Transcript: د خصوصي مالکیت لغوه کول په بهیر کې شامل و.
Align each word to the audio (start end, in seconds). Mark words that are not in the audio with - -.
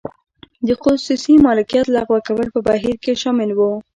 د 0.67 0.69
خصوصي 0.83 1.35
مالکیت 1.45 1.85
لغوه 1.95 2.19
کول 2.27 2.47
په 2.53 2.59
بهیر 2.67 2.95
کې 3.03 3.13
شامل 3.21 3.49
و. 3.55 3.59